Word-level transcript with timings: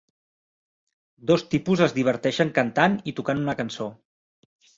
Dos 1.31 1.43
tipus 1.51 1.83
es 1.87 1.93
diverteixen 1.99 2.53
cantant 2.57 2.97
i 3.13 3.15
tocant 3.21 3.45
una 3.45 3.57
cançó. 3.61 3.89